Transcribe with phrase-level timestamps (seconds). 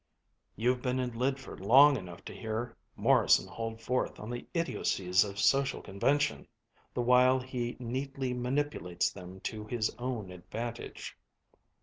[0.55, 5.37] "You've been in Lydford long enough to hear Morrison hold forth on the idiocies of
[5.37, 6.47] social convention,
[6.91, 11.15] the while he neatly manipulates them to his own advantage."